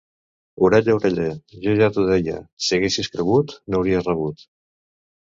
[0.67, 1.27] Orella, orella,
[1.67, 2.41] jo ja t'ho deia!
[2.69, 4.47] Si haguessis cregut no hauries rebut.